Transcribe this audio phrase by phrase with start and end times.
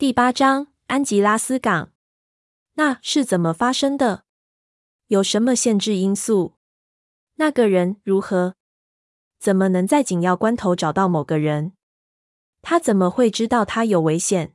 [0.00, 1.90] 第八章，安吉拉斯港。
[2.74, 4.22] 那是怎么发生的？
[5.08, 6.54] 有什么限制因素？
[7.34, 8.54] 那个人如何？
[9.40, 11.72] 怎么能在紧要关头找到某个人？
[12.62, 14.54] 他怎么会知道他有危险？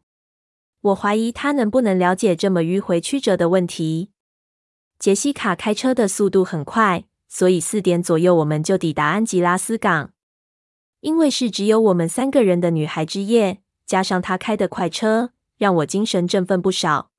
[0.79, 4.11] 我怀疑他能不能了解这么迂回曲折的问题。
[4.97, 10.13] 杰西卡开车的速度很快，所以四点左右我们就抵达安吉拉斯港。
[11.01, 13.59] 因为是只有我们三个人的女孩之夜。
[13.85, 17.11] 加上他开的快车，让我精神振奋不少。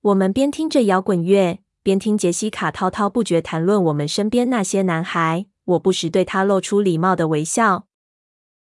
[0.00, 5.46] 我们边听着摇滚乐，边听杰西卡滔滔不绝谈论我们身边那些男孩。
[5.64, 7.86] 我不时对他露出礼貌的微笑。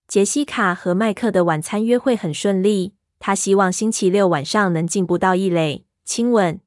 [0.08, 6.60] 杰西卡和麦克的晚餐约会很顺利，他希望星期六晚上能进步到一垒亲吻。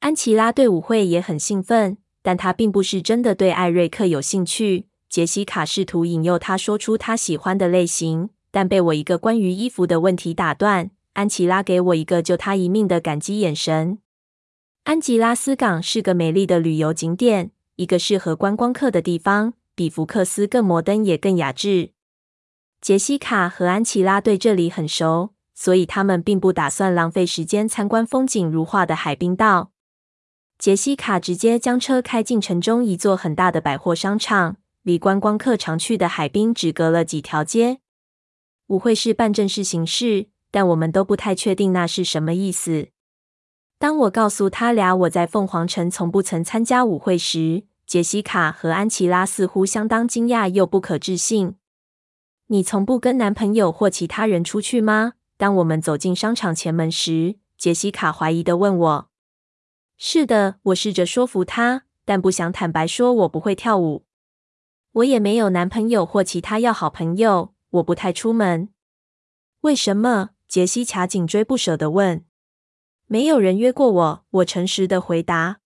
[0.00, 4.86] 安琪拉对舞会也很兴奋，但他并不是真的对艾瑞克有兴趣。
[5.08, 8.30] 杰西卡试图引诱他说出他喜欢的类型。
[8.52, 10.90] 但被我一个关于衣服的问题打断。
[11.14, 13.98] 安琪拉给我一个救他一命的感激眼神。
[14.84, 21.92] 安吉拉斯港是个美丽的旅游景点，一个适合观光客的地方，比福克斯更摩登也更雅致。
[22.80, 29.72] 杰西卡和安琪拉对这里很熟，所以他们并不打算浪费时间参观风景如画的海滨道。
[30.58, 37.80] 杰西卡直接将车开进城中一座很大的百货商场，离观光客常去的海滨只隔了几条街。
[38.68, 42.88] 舞会是办正式形式，但我们都不太确定那是什么意思。
[43.78, 51.56] 当我告诉他俩我在凤凰城从不曾参加舞会时，杰西卡和安琪拉似乎相当惊讶又不可置信。
[52.48, 55.14] 你从不跟男朋友或其他人出去吗？
[55.36, 59.10] 当我们走进商场前门时，杰西卡怀疑地问我。
[59.96, 64.04] 是的，我试着说服他，但不想坦白说我不会跳舞。
[64.92, 67.54] 我也没有男朋友或其他要好朋友。
[67.70, 68.68] 我不太出门。
[69.60, 70.30] 为什么？
[70.50, 72.24] 杰西卡紧追不舍地问。
[73.06, 75.60] 没有人约过我，我诚实的回答。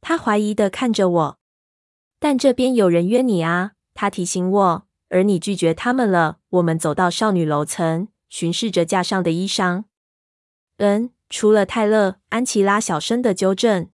[0.00, 1.38] 他怀疑地看着我。
[2.20, 6.38] 但这边有人约你啊，他提醒我，而你拒绝他们了。
[6.50, 9.82] 我们走到少女楼层，巡视着架上的衣裳。
[10.76, 13.90] 嗯，除了泰勒，安琪拉小声地纠正。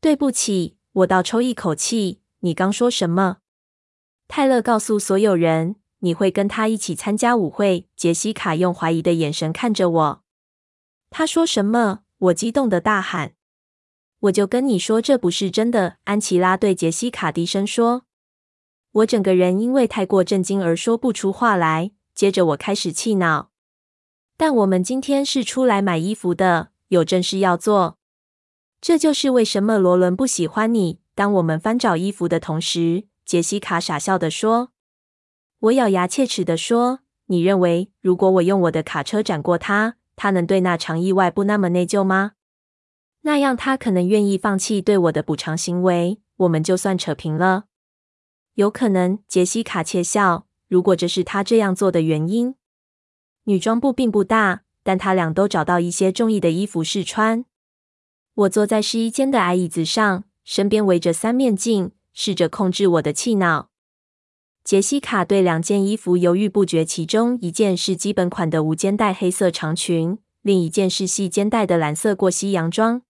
[0.00, 2.22] 对不起，我倒抽一口气。
[2.40, 3.40] 你刚说什么？
[4.28, 5.76] 泰勒告诉所有人。
[6.06, 7.88] 你会跟他一起参加舞会？
[7.96, 10.22] 杰西卡用怀疑的眼神看着我。
[11.10, 12.02] 他说什么？
[12.18, 13.34] 我激动地大喊
[14.30, 18.04] ：“我就跟你说这不是真的！”安琪拉对杰西卡低声说。
[18.92, 21.90] 我整个人因为太过震惊而说不出话来。
[22.14, 23.50] 接着我开始气恼。
[24.36, 27.98] 但我们今天是出来买衣服的，有正事要做。
[28.80, 31.00] 这就是为什么罗伦不喜欢你。
[31.16, 34.70] 当我们翻找衣服的同时，杰西卡傻笑地说。
[35.66, 42.32] 我咬牙切齿地说：“你认为，如果我用我的卡车斩过他，他能对那场意外不那么内疚吗？
[43.22, 47.64] 那样他可能愿意放弃对我的补偿行为，我们就算扯平了。
[48.54, 50.46] 有可能。”杰西卡窃笑。
[50.68, 52.56] 如果这是他这样做的原因，
[53.44, 57.44] 女装部并不大，但他俩都找到一些中意的衣服试穿。
[58.34, 63.70] 我坐在试衣间的矮椅子上，身边围着三面镜，试着控制我的气恼。
[64.66, 73.02] 杰西卡对两件衣服犹豫不决，其中一件是基本款的无肩带黑色长裙，另一件是细肩带的蓝色过膝洋装。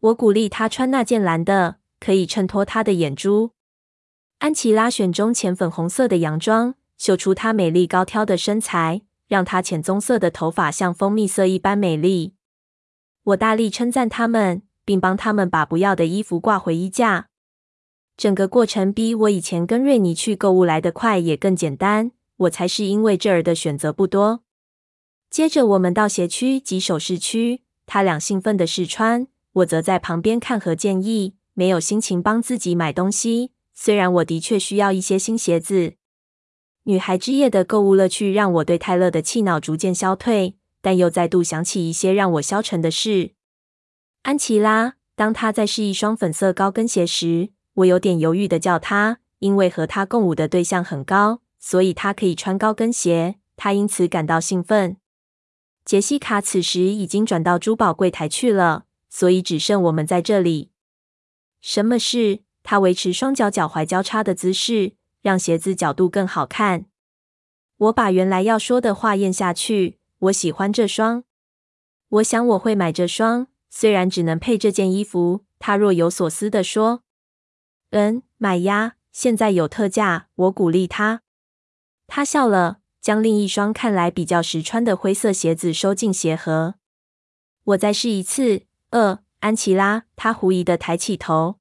[0.00, 3.52] 我鼓励她穿那件蓝的，可以衬托她的眼珠。
[4.40, 12.34] 安琪拉选中浅粉红色的洋装，秀出她美丽高挑的身材，让她浅棕色的头发像蜂蜜色一般美丽。
[13.24, 17.28] 我大力称赞他们，并帮他们把不要的衣服挂回衣架。
[18.16, 22.12] 整个过程比我以前跟瑞尼去购物来得快，也更简单。
[22.38, 24.42] 我猜是因为这儿的选择不多。
[25.28, 33.52] 接着我们到鞋区及首饰区，他俩兴奋地试穿，我则在旁边看和建议，没有心情帮自己买东西。
[33.74, 35.94] 虽然我的确需要一些新鞋子。
[36.84, 43.32] 女孩之夜的购物乐趣让我对泰勒的气恼逐渐消退，但又再度想起一些让我消沉的事。
[44.22, 47.50] 安琪拉，当她在试一双粉色高跟鞋时。
[47.76, 53.36] 我有点犹豫的叫他，因为和他共舞的对象很高，所以他可以穿高跟鞋。
[53.54, 54.96] 他因此感到兴奋。
[55.84, 60.70] 杰西卡此时已经转到珠宝柜台去了，所以只剩我们在这里。
[61.60, 62.40] 什么事？
[62.62, 66.86] 他维持双脚脚踝交叉的姿势，让鞋子角度更好看。
[67.76, 69.98] 我把原来要说的话咽下去。
[70.18, 71.24] 我喜欢这双，
[72.08, 75.44] 我想我会买这双，虽然只能配这件衣服。
[75.58, 77.02] 他若有所思地说。
[77.90, 78.96] 嗯，买呀！
[79.12, 80.28] 现在有特价。
[80.34, 81.22] 我鼓励他。
[82.06, 82.78] 他笑了。
[83.00, 86.74] 将另一双看来比较实穿的灰色鞋子收进鞋盒。
[87.62, 88.62] 我再试一次。
[88.90, 91.60] 呃，安琪拉，他狐疑的抬起头。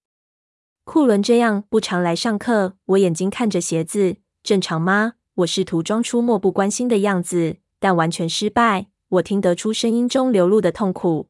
[0.84, 2.78] 库伦这样不常来上课。
[2.86, 5.14] 我眼睛看着鞋子，正常吗？
[5.36, 8.88] 我试图装出漠不关心的样子，但完全失败。
[9.10, 11.30] 我听得出声音中流露的痛苦。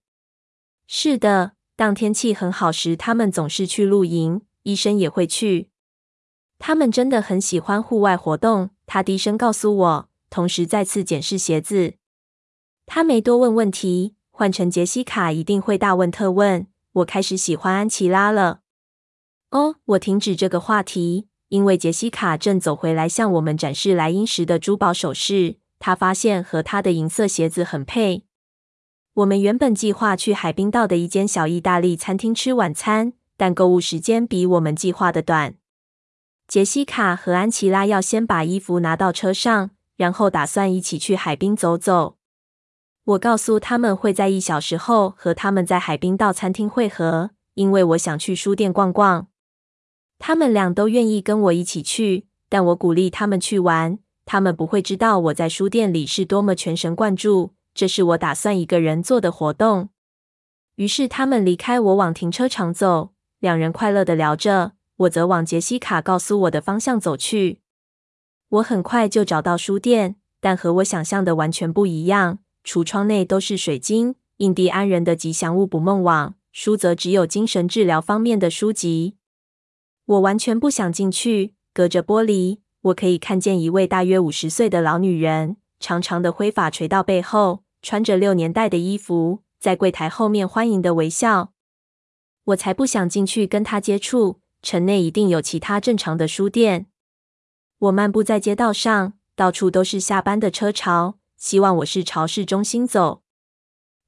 [0.87, 4.43] 是的，当天气很好时，他们总是去露营。
[4.65, 5.69] 医生也会去。
[6.59, 8.71] 他们真的很喜欢户外活动。
[8.85, 11.95] 他低声告诉我，同时再次检视鞋子。
[12.85, 14.15] 他没多问问题。
[14.31, 16.67] 换成杰西卡一定会大问特问。
[16.91, 18.59] 我开始喜欢安琪拉了。
[19.51, 25.57] 哦，我停止这个话题，因为杰西卡正走回来向我们展示莱茵时的珠宝首饰。
[25.79, 28.25] 她发现和她的银色鞋子很配。
[29.13, 35.55] 我们原本计划去海滨道的一间小意大利餐厅吃晚餐，但购物时间比我们计划的短。
[36.47, 42.17] 杰西卡和安琪拉要先把衣服拿到车上，然后打算一起去海滨走走。
[43.05, 49.27] 我告诉他们会在一小时后和他们在海滨道餐厅会合，因为我想去书店逛逛。
[50.19, 53.99] 他们俩都愿意跟我一起去，但我鼓励他们去玩。
[54.25, 57.53] 他们不会知道我在书店里是多么全神贯注。
[57.73, 59.89] 这是我打算一个人做的活动。
[60.75, 63.14] 于是他们离开我，往停车场走。
[63.45, 67.59] 两人快乐地聊着，我则往杰西卡告诉我的方向走去。
[68.49, 72.39] 我很快就找到书店，但和我想象的完全不一样。
[72.63, 79.17] 橱窗内都是水晶，印第安人的吉祥物捕梦网，书则只有精神治疗方面的书籍。
[80.07, 81.53] 我完全不想进去。
[81.71, 91.51] 隔着玻璃，我可以看见一位大约五十岁的老女人，长长的灰发垂到背后，穿着六年代的衣服，在柜台后面欢迎的微笑。
[92.45, 94.39] 我才不想进去跟他接触。
[94.61, 96.87] 城内一定有其他正常的书店。
[97.77, 101.19] 我漫步在街道上，到处都是下班的车潮。
[101.37, 103.21] 希望我是朝市中心走。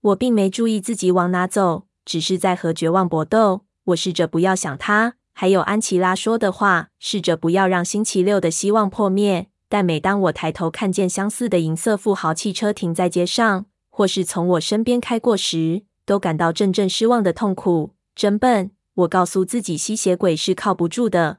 [0.01, 3.65] 我并没注意自己往哪走，只是在和绝望搏斗。
[3.85, 9.49] 我试着不要想他，还有安琪拉说的话，试着不要让星期六的希望破灭。
[9.69, 17.96] 但每当我抬头看见相似的银色富豪汽车停在街上，或是从我身边开过时，都感到阵阵失望的痛苦。
[18.17, 18.71] 真笨！
[18.95, 21.37] 我告诉自己，吸血鬼是靠不住的。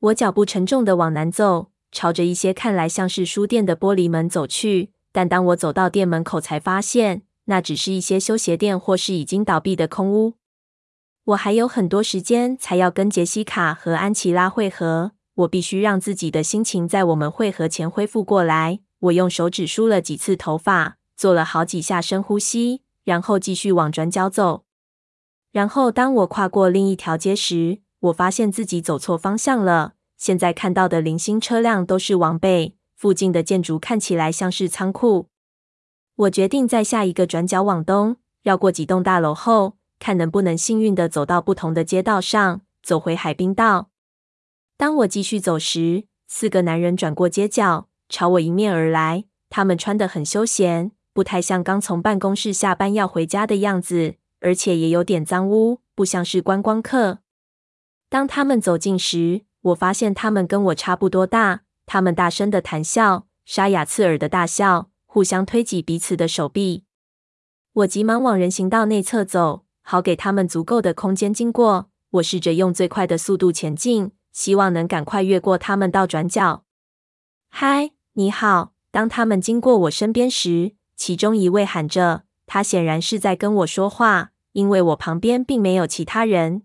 [0.00, 1.70] 我脚步沉重的往南走。
[1.90, 10.34] 朝着一些看来像是书店的玻璃门走去，但当我走到店门口，才发现那只是一些修鞋店或是已经倒闭的空屋。
[11.24, 18.80] 我还有很多时间才要跟杰西卡和安琪拉会合，我必须让自己的心情在我们会合前恢复过来。
[18.98, 24.64] 我用手指梳了几次头发，做了好几下深呼吸，然后继续往转角走。
[25.52, 29.94] 然后当我跨过另一条街时，我发现自己走错方向了。
[30.16, 35.28] 现在看到的零星车辆都是往北，附近的建筑看起来像是仓库。
[36.16, 43.90] 我决定在下一个转角往东，绕过几栋大楼后，看能不能幸运地走到不同的街道上，走回海滨道。
[44.76, 49.24] 当我继续走时，四个男人转过街角，朝我迎面而来。
[49.48, 57.18] 他们穿得很休闲，不太像刚从办公室下班要回家的样子，而且也有点脏污，不像是观光客。
[58.08, 66.84] 当他们走近时，我发现他们跟我差不多大，他们大声的谈笑，沙哑刺耳的大笑，互相推挤彼此的手臂。
[67.72, 71.90] 我急忙往人行道内侧走，好给他们足够的空间经过。
[72.12, 76.64] 我试着用最快的速度前进，希望能赶快越过他们到转角。
[77.50, 78.72] 嗨，你好！
[78.90, 86.62] 当他们经过我身边时，其中一位喊着，他显然是在跟我说话，因为我旁边并没有其他人。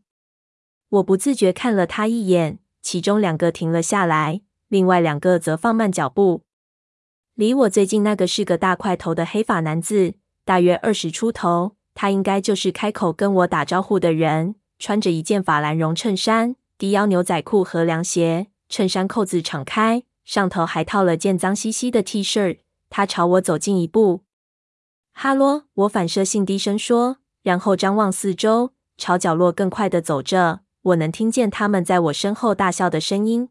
[0.90, 2.58] 我不自觉看了他一眼。
[2.82, 6.42] 其中两个停了下来，另外两个则放慢脚步。
[7.36, 11.78] 离我最近那个是个大块头的黑发男子，大约二十出头。
[11.96, 22.60] 他应该就是开口跟我打招呼的人，穿着一件法兰绒衬衫、低腰牛仔裤和凉鞋，衬衫扣子敞开，上头还套了件脏兮兮的 T 恤。
[22.90, 24.23] 他朝我走近一步。
[25.14, 30.62] “哈喽！”我反射性低声说，然后张望四周，朝角落更快的走着。
[30.82, 33.48] 我能听见他们在我身后大笑的声音。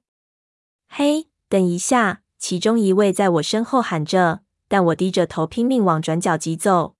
[0.86, 2.20] 嘿，等一下！
[2.38, 6.96] 其中一位在我身后喊着，但我低着头拼命往转角疾走。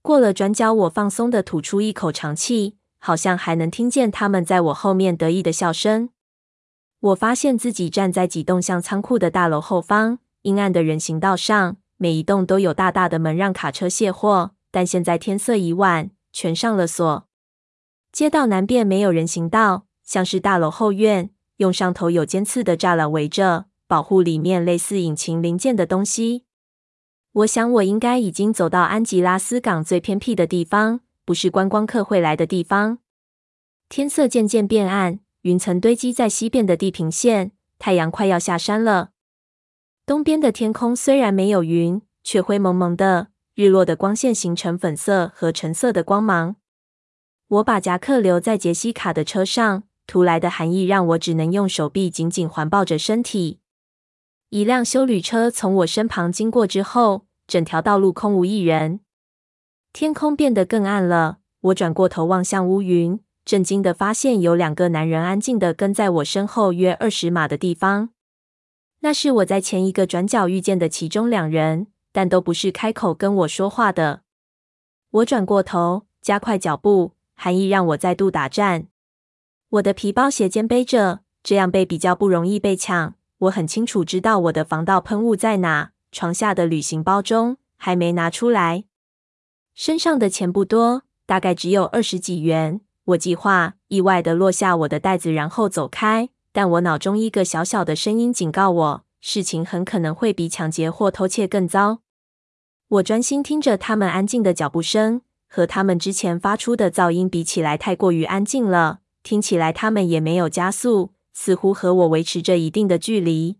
[0.00, 6.10] 过了转角，我放松的吐出一口长气，好像还能听见他们在我后面得意的笑声。
[7.00, 17.28] 我发现自己站在几栋像仓库的大楼后方，阴暗的人行道上，每一栋都有大大的门让卡车卸货，但现在天色已晚，全上了锁。
[18.10, 26.42] 街道南边没有人行道，像是大楼后院，用上头有尖刺的栅栏围着，保护里面类似引擎零件的东西。
[27.34, 32.98] 我想我应该已经走到安吉拉斯港最偏僻的地方，不是观光客会来的地方。
[33.88, 39.11] 天色渐渐变暗，云层堆积在西边的地平线，太阳快要下山了。
[40.04, 46.56] 东边的天空虽然没有云，却灰蒙蒙的，日落的光线形成粉色和橙色的光芒。
[47.46, 53.60] 我把夹克留在杰西卡的车上，突来的寒意让我只能用手臂紧紧环抱着身体。
[54.48, 59.00] 一辆修旅车从我身旁经过之后，整条道路空无一人，
[59.92, 61.38] 天空变得更暗了。
[61.60, 63.20] 我转过头望向乌云。
[63.44, 68.10] 震惊的发现，有两个男人安静的跟在我身后约二十码的地方。
[69.04, 74.22] 那是我在前一个转角遇见的其中两人，但都不是开口跟我说话的。
[75.10, 78.86] 我转过头，加快脚步，寒意让我再度打颤。
[79.70, 83.14] 我的皮包斜肩背着，这样背比较不容易被抢。
[83.38, 88.84] 我很清楚知道我的防盗喷雾在哪，床下的旅行包中还没拿出来。
[89.74, 92.80] 身上的钱不多，大概只有二十几元。
[93.06, 96.28] 我计划意外地落下我的袋子，然后走开。
[96.52, 102.00] 但我脑中一个小小的声音警告我，事情很可能会比抢劫或偷窃更糟。
[102.88, 109.00] 我专心听着他们安静的脚步声，和他们之前发出的噪音比起来，太过于安静了。
[109.22, 113.56] 听起来他们也没有加速，似乎和我维持着一定的距离。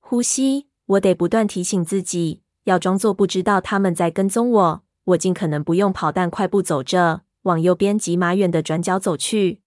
[0.00, 4.84] 呼吸，我得不断提醒自己，要装作不知道他们在跟踪我。
[5.04, 7.22] 我尽可能不用跑，但快步走着。
[7.42, 9.60] 往右边几码远的转角走去，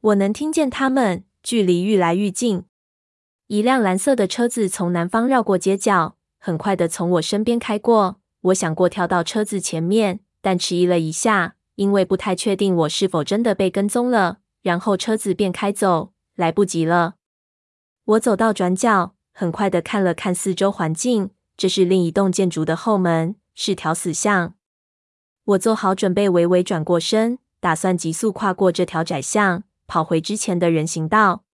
[0.00, 2.64] 我能听见他们，距离愈来愈近。
[3.46, 8.20] 一辆蓝色的车子从南方绕过街角，很快的从我身边开过。
[8.40, 14.38] 我想过跳到车子前面，但迟疑了一下，因为不太确定我是否真的被跟踪了。
[14.62, 17.14] 然后车子便开走，来不及了。
[18.06, 24.54] 我走到转角，很快的看了看四周环境，这是另一栋建筑的后门，是条死巷。
[25.44, 31.44] 我做好准备，微微转过身，打算急速跨过这条窄巷，跑回之前的人行道。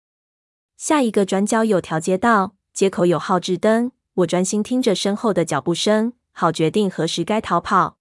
[0.76, 3.92] 下一个转角有条街道，街口有号志灯。
[4.14, 7.96] 我专心听着身后的脚步声，好决定何时该逃跑。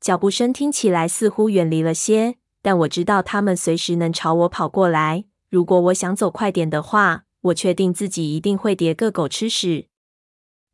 [0.00, 5.24] 脚步声听起来似乎远离了些，但我知道他们随时能朝我跑过来。
[5.50, 9.88] 如果我想走快点的话，我确定自己一定会叠个狗吃屎。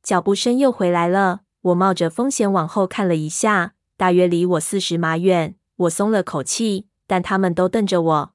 [0.03, 3.75] 脚步声又回来了，我冒着风险往后看了一下。
[3.97, 8.34] 大约离我四十码远，我松了口气，但他们都瞪着我，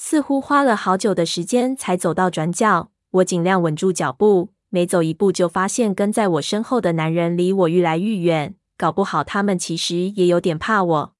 [0.00, 2.92] 似乎花了好久的时间才走到转角。
[3.10, 11.14] 我尽量稳住脚步，每走一步就发现跟在我身后的男人离我愈来愈远，搞不好他们其实也有点怕我。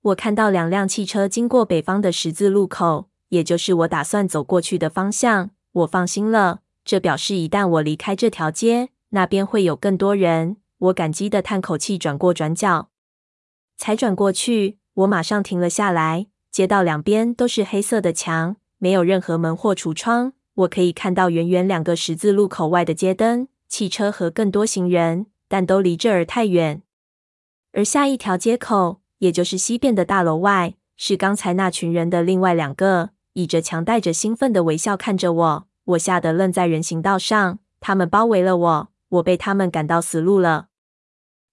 [0.00, 5.50] 我看到两辆汽车经过北方的十字路口，也就是我打算走过去的方向。
[5.72, 10.58] 我放心了，这表示一旦我离开这条街，那边会有更多人。
[10.78, 12.90] 我感激地叹口气，转过转角，
[13.76, 16.28] 才转过去，我马上停了下来。
[16.58, 20.32] 街道两边都是黑色的墙，没有任何门或橱窗。
[20.54, 26.82] 我可以看到远远两个十字路口外的街灯、汽车和更多行人，但都离这儿太远。
[27.72, 35.68] 而下一条街口，也就是西边的大楼外，是刚才那群人的另外两个，倚着墙，带着兴奋的微笑看着我。
[35.84, 40.70] 我吓得愣在人行道上，他们包围了我，我被他们赶到死路了。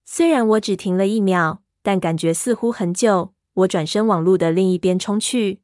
[0.04, 3.34] 虽然我只停了一秒，但感觉似乎很久。
[3.56, 5.60] 我转身往路的另一边冲去。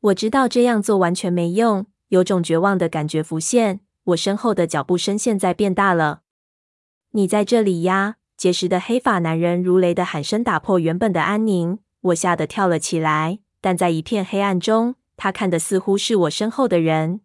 [0.00, 3.80] 我知道这样做完全没用，有种绝望的感觉浮现。
[4.04, 6.22] 我身后的脚步声现在变大了。
[7.12, 8.16] 你在这里呀！
[8.36, 11.78] 结实的黑发男人如雷的喊声打破原本的安宁。
[12.00, 17.20] 我吓得跳了起来，但在一片黑暗中，他看的似乎是我身后的人。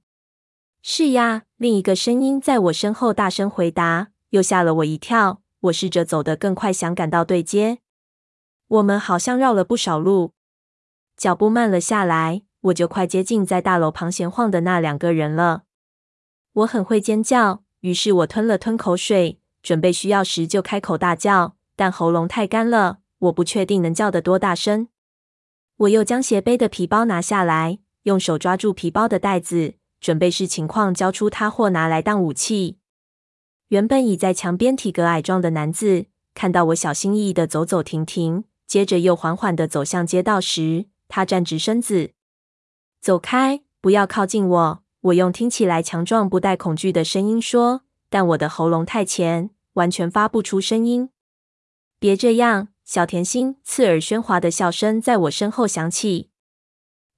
[0.81, 5.41] 是呀，另一个声音在我身后大声回答，又吓了我一跳。
[5.61, 7.79] 我试着走得更快，想赶到对街。
[8.67, 10.33] 我们好像绕了不少路，
[11.15, 12.41] 脚步慢了下来。
[12.61, 15.65] 我就快接近在大楼旁闲晃的那两个人了。
[16.53, 24.87] 我很会尖叫，于是我吞了吞口水，准备需要时就开口大叫，但喉咙太干了，我不确定能叫得多大声。
[25.77, 32.79] 我又将斜背的皮包拿下来，用手抓住皮包的带子，准备视情况交出它或拿来当武器。
[33.67, 42.11] 原本倚在墙边、体格矮壮的男子，看到我小心翼翼的走走停停，接着又缓缓的走向街道时，他站直身子，
[42.99, 44.83] 走开，不要靠近我。
[45.01, 51.11] 我用听起来强壮、不带恐惧的声音说，但我的喉咙太浅，完全发不出声音。
[51.99, 53.57] 别这样，小甜心！
[53.63, 56.29] 刺耳喧哗的笑声在我身后响起。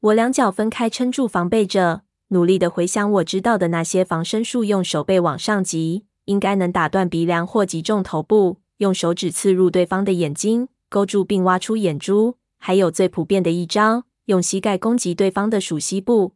[0.01, 2.01] 我两脚分开，撑住，防备着。
[2.29, 16.33] 努力的回想我知道的那些防身术：用手背往上击，应该能打断鼻梁或击中头部；用手指刺入对方的眼睛，勾住并挖出眼珠；还有最普遍的一招，用膝盖攻击对方的属膝部。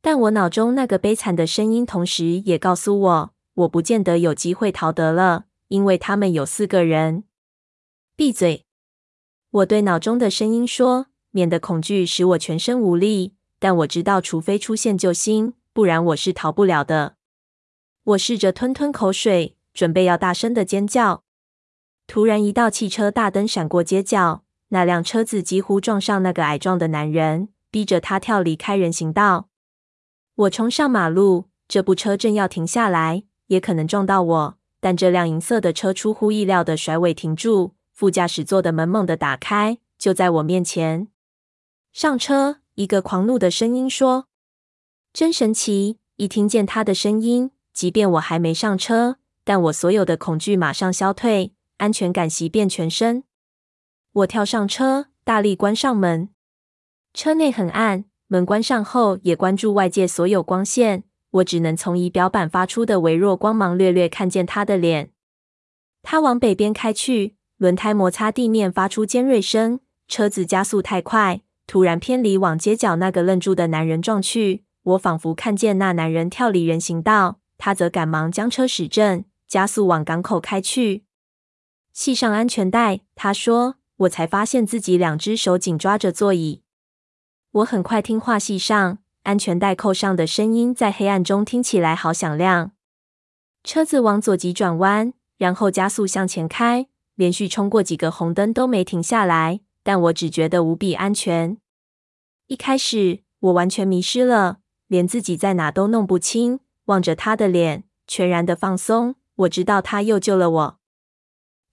[0.00, 7.24] 但我脑中那个悲惨的声音，同时也告诉我，我不见得有机会逃得了，因为他们有四个人。
[8.14, 8.64] 闭嘴！
[9.50, 13.34] 我对脑中的声音说，免得恐惧使我全身无力。
[13.58, 17.16] 但我知道，除非出现救星，不然我是逃不了的。
[18.04, 21.24] 我试着吞吞口水，准备要大声的尖叫。
[22.06, 29.48] 突然，一道汽车大灯闪过街角，那辆车子几乎撞上那个矮壮的男人，逼着他跳离开人行道。
[30.36, 34.58] 我冲上马路，这部车正要停下来，也可能撞到我。
[34.78, 41.08] 但这辆银色的车出乎意料的甩尾停住，副驾驶座的门猛地打开，就在我面前。
[41.92, 42.58] 上车！
[42.74, 44.26] 一个狂怒的声音说
[45.12, 53.24] ：“真神奇！”一听见他的声音，即便我还没上车，但我所有的恐惧马上消退，安全感袭遍全身。
[54.12, 56.30] 我跳上车，大力关上门。
[57.12, 65.10] 车内很暗，门关上后也关住外界所有光线，我只能从仪表板发出的微弱光芒略略看见他的脸。
[66.02, 71.40] 他往北边开去，轮胎摩擦地面发出尖锐声，车子加速太快。
[71.66, 74.64] 突然偏离，往街角那个愣住的男人撞去。
[74.82, 81.05] 我仿佛看见那男人跳离人行道，他则赶忙将车驶正，加速往港口开去。
[81.96, 83.76] 系上安全带，他说。
[84.00, 86.60] 我才发现自己两只手紧抓着座椅。
[87.52, 92.72] 我很快听话，系上安全带，扣上的声音在黑暗中听起来好响亮。
[93.64, 99.60] 车子往左急转弯，然后加速向前开，连续冲过几个红灯都没停下来。
[99.82, 101.56] 但我只觉得无比安全。
[102.48, 106.60] 一开始，我完全迷失了，连自己在哪都弄不清。
[106.84, 109.14] 望着他的脸，全然的放松。
[109.36, 110.78] 我知道他又救了我。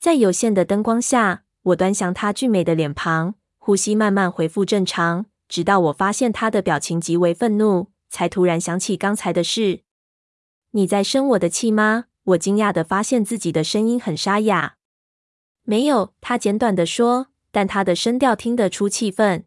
[0.04, 9.84] 在有限的灯光下，我端详他俊美的脸庞，呼吸慢慢恢复正常，直到我发现他的表情极为愤怒，才突然想起刚才的事。
[10.72, 12.08] 你在生我的气吗？
[12.24, 14.76] 我惊讶地发现自己的声音很沙哑。
[15.64, 17.28] 没有，他简短地说。
[17.54, 19.46] 但他的声调听得出气愤。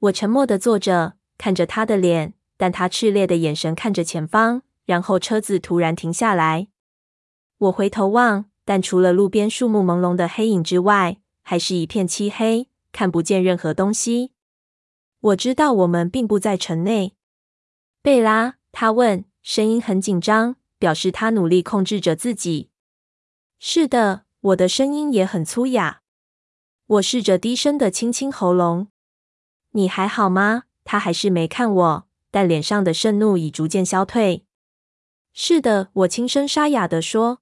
[0.00, 4.62] 我沉默地坐着，看着他的脸，但他炽烈的眼神看着前方。
[4.84, 6.66] 然后车子突然停下来。
[7.58, 14.30] 我回头望，但除了路边树木朦胧的黑影之外，还是一片漆黑，看不见任何东西。
[15.18, 17.16] 我知道我们并不在城内。
[18.00, 22.70] 贝拉，他问，声音很紧张，表示他努力控制着自己。
[23.58, 26.02] 是的，我的声音也很粗哑。
[26.86, 28.86] 我试着低声的清清喉咙。
[29.72, 30.62] 你还好吗？
[30.84, 34.44] 他还是没看我，但脸上的盛怒已逐渐消退。
[35.32, 37.40] 是的，我轻声沙哑地说。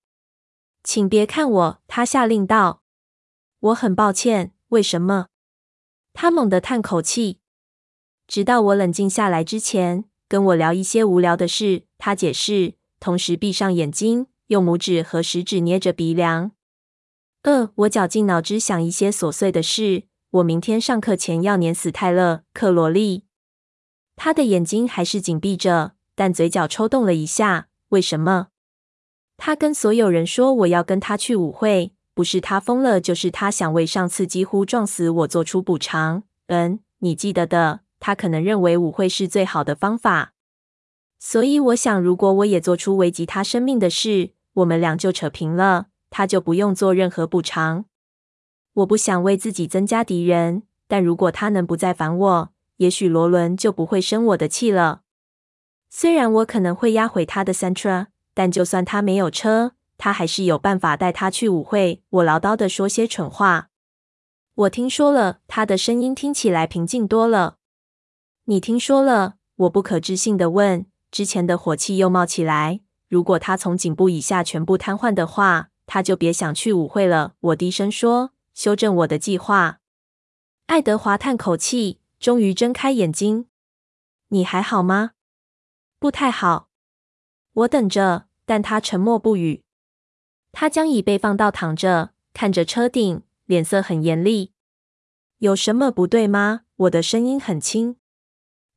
[0.89, 2.81] 请别看我，他下令道。
[3.61, 4.55] 我很抱歉。
[4.69, 5.27] 为什么？
[6.15, 7.41] 他猛地叹口气。
[8.27, 11.83] 直到我冷静下来之前，跟我聊一些无聊的事。
[11.99, 16.53] 他解释，同时闭上眼睛，用拇指和食指捏着鼻梁。
[17.43, 20.05] 呃，我绞尽脑汁想一些琐碎的事。
[20.31, 23.25] 我明天上课前要碾死泰勒·克罗利。
[24.17, 27.69] 他的眼睛还是紧闭着，但嘴角抽动了一下。
[27.91, 28.49] 为什么？
[29.39, 36.25] 他跟所有人说我要跟他去舞会，不是他疯了，就是他想为上次几乎撞死我做出补偿。
[36.49, 40.33] 嗯，你记得的，他可能认为舞会是最好的方法。
[41.21, 45.87] 所以我想，如果我也做出危及他生命的事，我们俩就扯平了。
[46.11, 47.85] 他就不用做任何补偿。
[48.75, 55.03] 我不想为自己增加敌人，但如果他能不再烦我，也许罗伦就不会生我的气了。
[55.91, 58.07] 虽然我可能会压毁他的 Sentra，
[58.39, 62.05] 但就算他没有车，他还是有办法带他去舞会。
[62.09, 63.71] 我唠叨地说些蠢话。
[64.55, 67.57] 我听说了，他的声音听起来平静多了。
[68.45, 69.35] 你听说了？
[69.57, 70.87] 我不可置信地问。
[71.11, 72.79] 之前的火气又冒起来。
[73.09, 75.71] 如果他从颈部以下全部瘫痪的话。
[75.91, 77.35] 他就别想去舞会了。
[77.41, 79.81] 我低声说，修正我的计划。
[80.67, 83.47] 爱德华叹口气，终于睁开眼睛。
[84.29, 85.13] 你还好吗？
[85.99, 86.69] 不太好。
[87.55, 89.63] 我等着，但他沉默不语。
[90.53, 94.53] 他将椅背放到躺着，看着车顶，脸色很严厉。
[95.41, 96.63] 有什么不对吗？
[96.77, 97.97] 我的声音很轻。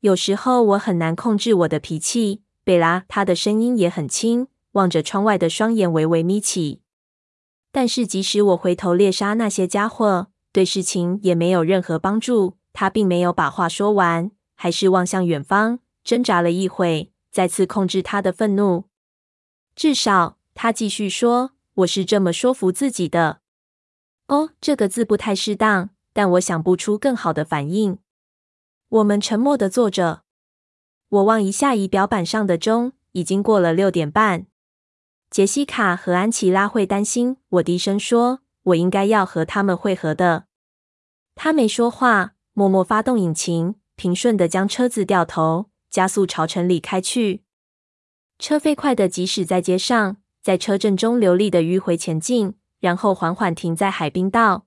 [0.01, 2.43] 有时候我很难控制我的脾气。
[2.65, 6.81] 贝拉，他的声音也很轻，望着窗外的双眼微微眯起。
[7.71, 12.57] 但是，即使我回头猎杀那些家伙，对事情也没有任何帮助。
[12.73, 18.90] 他并没有把话说完，还是望向远方，挣扎了一会，再次控制他的愤怒。
[19.82, 23.41] 至少，他继续说：“我是这么说服自己的。”
[24.30, 27.98] 哦，这个字不太适当，但我想不出更好的反应。
[28.89, 30.22] 我们沉默的坐着。
[31.10, 34.46] 我望一下仪表板上的钟，已经过了六点半。
[35.32, 40.46] 杰西卡和安琪拉会担心，我低声说：“我应该要和他们会合的。”
[41.34, 47.41] 他没说话，默默发动引擎，平顺的将车子掉头，加速朝城里开去。
[48.41, 54.65] 车飞快的，即使在街上，在车阵中流利的迂回前进，然后缓缓停在海滨道。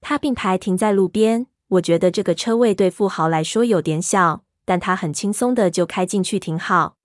[0.00, 1.46] 他并排停在路边。
[1.68, 6.96] 我觉得这个车位对富豪来说有点小，但他很轻松的就开进去停好。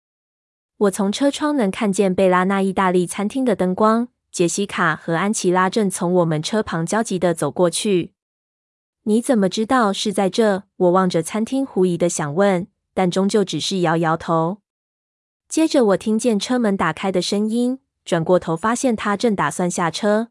[0.77, 4.07] 我从车窗能看见贝拉那意大利餐厅的灯光。
[4.31, 8.13] 杰西卡和安琪拉正从我们车旁焦急的走过去。
[9.03, 10.63] 你怎么知道是在这？
[10.77, 14.62] 我望着餐厅，狐疑的想问，但终究只是摇摇头。
[15.53, 20.29] 接着我听见车门打开的声音，转过头发现他正打算下车。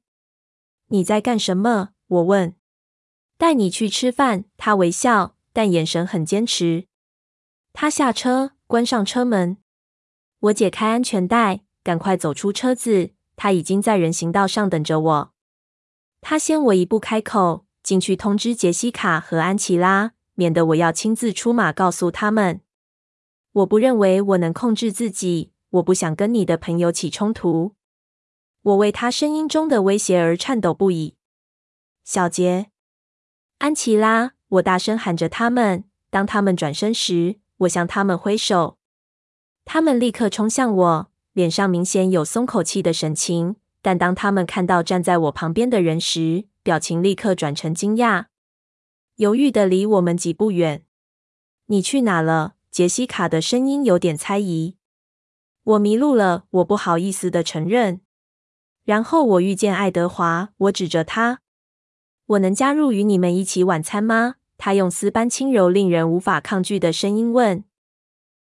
[0.89, 1.91] 你在干什么？
[2.09, 2.57] 我问。
[3.39, 4.47] 带你去吃饭。
[4.57, 6.89] 他微笑，但眼神很坚持。
[7.73, 9.59] 他下车，关上车门。
[10.41, 13.11] 我解开安全带，赶快走出车子。
[13.37, 15.33] 他已经在人行道上等着我。
[16.21, 22.63] 他先我一步开口，进去通知杰西卡和安琪拉，免得我要亲自出马告诉他们。
[23.53, 25.53] 我不认为我能控制自己。
[25.71, 27.75] 我不想跟你的朋友起冲突。
[28.61, 31.17] 我为他声音中的威胁而颤抖不已。
[32.05, 32.71] 小杰。
[33.59, 35.85] 安琪拉，我大声喊着他们。
[36.11, 38.77] 当他们转身时，我向他们挥手。
[39.65, 43.57] 他们立刻冲向我，脸上明显有松口气的神情。
[43.81, 48.27] 但当他们看到站在我旁边的人时，表情立刻转成惊讶，
[49.17, 50.85] 犹豫的离我们几步远。
[51.67, 52.57] 你去哪了？
[52.73, 54.77] 杰西卡的声音有点猜疑。
[55.63, 58.01] 我迷路了，我不好意思地承认。
[58.85, 61.41] 然后我遇见爱德华，我指着他。
[62.25, 64.37] 我能加入与你们一起晚餐吗？
[64.57, 67.63] 他用丝般轻柔、令人无法抗拒的声音问。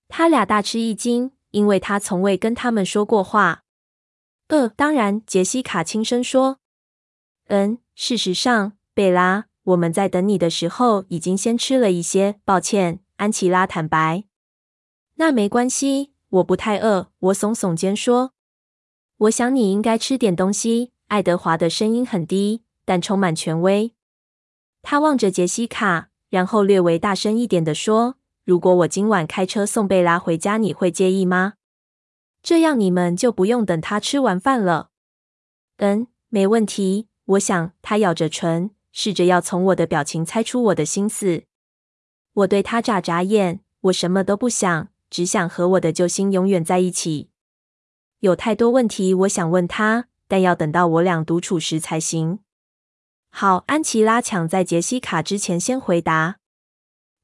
[0.07, 3.65] 他俩大吃一惊，因为他从未跟他们说过话。
[4.47, 6.59] 呃，当然，杰西卡轻声说。
[7.47, 12.39] 嗯，事实上，贝拉，我们在等你的时候已经先吃了一些。
[12.45, 14.25] 抱歉，安琪拉坦白。
[15.13, 17.09] 那没关系，我不太饿。
[17.19, 18.33] 我耸耸肩说。
[19.15, 20.91] 我想你应该吃点东西。
[21.07, 22.63] 爱德华的声音很低。
[22.83, 23.93] 但充满权威。
[24.81, 31.53] 他望着杰西卡，然后略微大声一点地说：“如果我今晚开车送贝拉回家，你会介意吗？
[32.41, 34.89] 这样你们就不用等他吃完饭了。
[35.77, 41.45] ”“嗯，没问题。”我想，他咬着唇，试着要从我的表情猜出我的心思。
[42.33, 47.29] 我对他眨眨眼，我什么都不想，只想和我的救星永远在一起。
[48.19, 52.39] 有太多问题我想问他，但要等到我俩独处时才行。
[53.29, 56.37] 好，安琪拉抢在杰西卡之前先回答。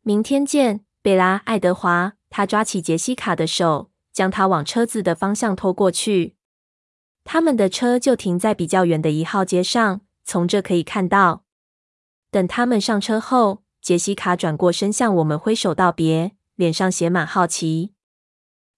[0.01, 1.41] 明天见，贝拉。
[1.45, 6.35] 爱德华，他抓起杰西卡的手，将她往车子的方向拖过去。
[7.23, 11.43] 他们的车就停在比较远的一号街上，从这可以看到。
[12.31, 17.93] 等他们上车后，杰西卡转过身向我们挥手道别，脸上写满好奇。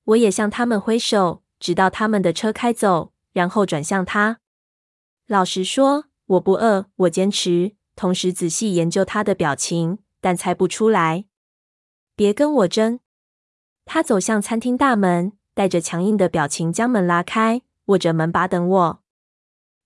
[0.05, 4.39] 我也向他们挥手，直到他们的车开走，然后转向他。
[5.27, 6.05] 老实说。
[6.31, 11.25] 我不饿，我坚持，同时仔细研究他的表情，但猜不出来。
[12.15, 13.01] 别跟我争。
[13.83, 19.03] 他走向餐厅大门，带着强硬的表情将门拉开，握着门把等我。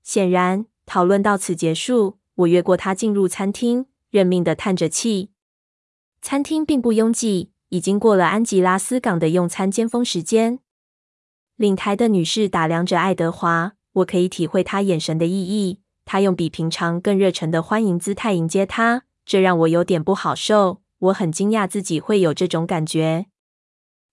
[0.04, 2.20] 显然，讨论到此结束。
[2.36, 5.32] 我越过他进入餐厅，认命的叹着气。
[6.22, 10.60] 餐厅并不拥挤，已经过了安吉拉斯港的用餐尖峰时间。
[11.58, 15.82] 领台的女士打量着爱德华，我可以体会她眼神的意义。
[16.06, 20.82] 他用比平常更热忱的欢迎姿态迎接他，这让我有点不好受。
[21.00, 23.26] 我很惊讶自己会有这种感觉。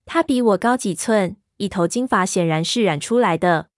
[0.05, 3.69] 他比我高几寸，一头金发显然是染出来的。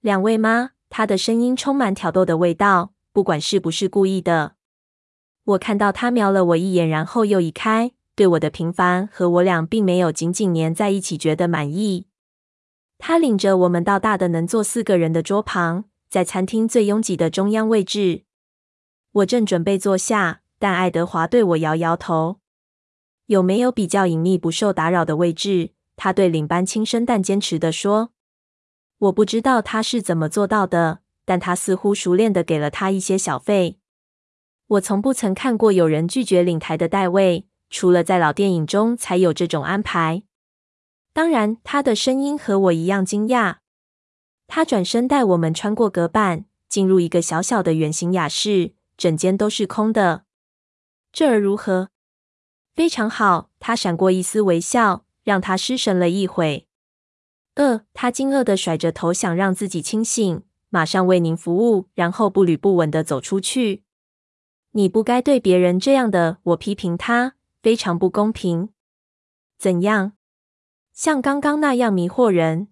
[0.00, 0.70] 两位吗？
[0.90, 4.55] 他的声音充满挑逗的味道，不管是不是故意的。
[5.46, 12.06] 我看到他瞄了我一眼，然后又移开，对我的平凡和我俩并没有紧紧黏在一起觉得满意。
[12.98, 15.84] 他领着我们到大的能坐四个人的桌旁。
[16.08, 18.22] 在餐厅最拥挤的中央位置，
[19.10, 22.38] 我正准备坐下，但爱德华对我摇摇头。
[23.26, 25.70] 有没有比较隐秘、不受打扰的位置？
[25.96, 28.10] 他对领班轻声但坚持地说。
[28.98, 33.78] 我不知道他是怎么做到的，但他似乎熟练地给了他一些小费。
[34.68, 40.24] 我从不曾看过有人拒绝领台的代位，除了在老电影中才有这种安排。
[41.12, 43.58] 当然，他的声音和我一样惊讶。
[44.48, 50.24] 他转身带我们穿过隔板，进入一个小小的圆形雅室，整间都是空的。
[51.12, 51.90] 这儿如何？
[52.74, 53.50] 非常好。
[53.60, 56.66] 他闪过一丝微笑，让他失神了一会。
[57.54, 63.84] 呃，他惊愕地甩着头，想让自己清醒，马上为您服务，然后步履不稳地走出去。
[64.76, 68.68] 你不该对别人这样的，我批评他，非常不公平。
[69.56, 70.12] 怎样？
[70.92, 72.68] 像刚刚那样迷惑人？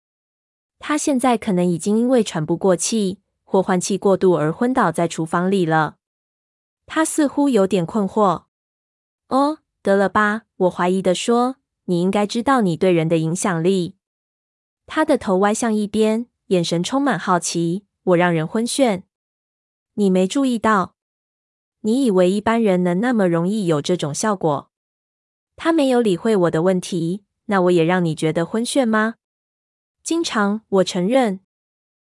[0.78, 5.96] 他现在可能已经因为喘不过气或换气过度而昏倒在厨房里了。
[6.84, 8.44] 他似乎有点困惑。
[9.28, 13.96] 哦，得了吧，我怀疑的说，你应该知道你对人的影响力。
[14.84, 17.86] 他的头歪向一边，眼神充满好奇。
[18.02, 19.04] 我让人昏眩。
[19.94, 20.93] 你没注意到？
[21.87, 24.70] 你以为一般人能那么容易有这种效果？
[25.55, 27.25] 他没有理会我的问题。
[27.47, 29.16] 那我也让你觉得昏眩吗？
[30.03, 31.40] 经常，我承认。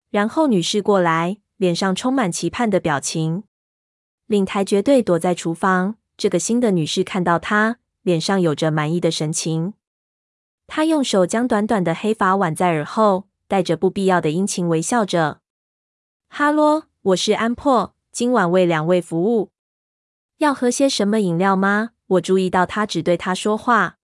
[0.10, 3.44] 然后女士过来，脸上充满期盼的表情。
[4.26, 5.96] 领台绝对躲在厨房。
[6.18, 9.76] 这个新的女士看到她，脸上有着满意的神情。
[10.68, 15.40] 她用手将短短的黑发挽在耳后，带着不必要的殷勤微笑着。
[16.28, 19.52] 哈喽，我是安珀，今晚为两位服务。
[20.42, 21.92] 要喝些什么饮料吗？
[22.08, 24.00] 我注意到他只对他说话。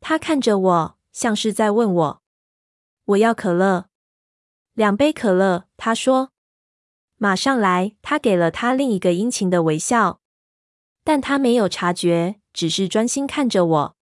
[0.00, 2.22] 他看着我，像是在问我。
[3.04, 3.90] 我要可乐，
[4.72, 5.66] 两杯可乐。
[5.76, 6.32] 他说
[7.18, 10.22] ：“马上来。”他给了他另一个殷勤的微笑，
[11.04, 13.96] 但他没有察觉，只是专心看着我。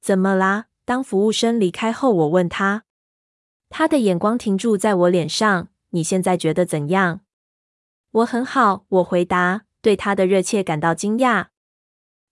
[0.00, 0.66] 怎么啦？
[0.84, 2.82] 当服务生离开后，我问他，
[3.70, 5.68] 他的眼光停住在我脸上。
[5.90, 7.20] 你现在觉得怎样？
[8.10, 11.48] 我很好，我回答，对他的热切感到惊讶。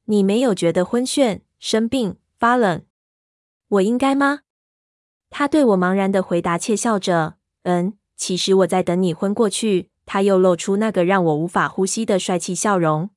[0.04, 2.84] 你没有觉得昏眩、生病、发冷？
[3.68, 4.40] 我应该吗？
[5.28, 13.10] 他对我茫然的回答窃笑着：“嗯，其实我在等你昏过去。”他又露出那个让我无法呼吸的帅气笑容。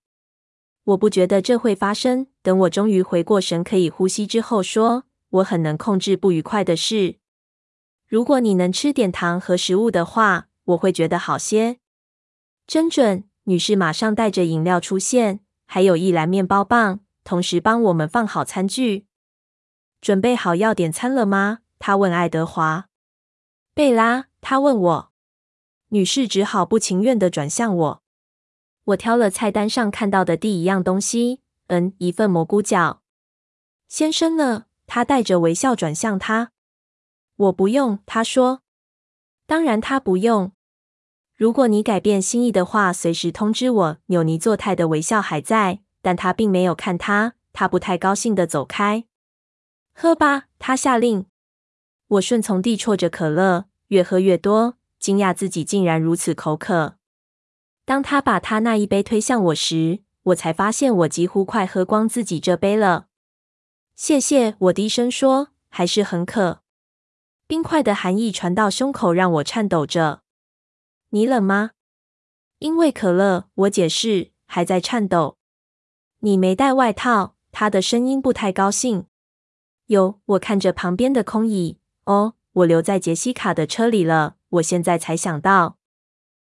[0.83, 2.27] 我不觉得这会发生。
[2.43, 7.17] 等我终于回过神，可以呼吸之后，说：“我很能控制不愉快的事。
[8.07, 11.79] 如果你能吃点糖和食物的话，我会觉得好些。”
[12.67, 13.23] 真准。
[13.45, 19.07] 女士马上带着饮料出现，还有一篮面包棒，同时帮我们放好餐具。
[19.99, 21.59] 准备好要点餐了吗？
[21.79, 22.87] 他问爱德华。
[23.73, 25.11] 贝拉，他问我。
[25.89, 28.03] 女士只好不情愿的转向我。
[28.85, 32.99] 我挑了菜单上看到的第一样东西，嗯，一份蘑菇饺。
[33.87, 34.65] 先生呢？
[34.87, 36.51] 他带着微笑转向他。
[37.35, 38.61] 我不用，他说。
[39.45, 40.53] 当然他不用。
[41.43, 43.97] 如果你改变心意的话，随时通知我。
[44.05, 47.33] 纽尼作态的微笑还在，但他并没有看他。
[47.51, 49.03] 他不太高兴地走开。
[49.93, 51.25] 喝吧，他下令。
[52.07, 56.95] 我顺从地啜着可乐，越喝越多，惊讶自己竟然如此口渴。
[57.83, 63.07] 当他把他那一杯推向我时，我才发现我几乎快喝光自己这杯了。
[63.97, 66.61] 谢谢，我低声说，还是很渴。
[67.45, 70.22] 冰块的寒意传到胸口，让我颤抖着。
[71.15, 71.73] 你冷吗？
[72.57, 75.37] 因为可乐，我解释，还在颤抖。
[76.21, 79.05] 你没带外套，他的声音不太高兴。
[79.85, 81.77] 有，我看着旁边的空椅。
[82.05, 84.37] 哦，我留在杰西卡的车里了。
[84.49, 85.77] 我现在才想到。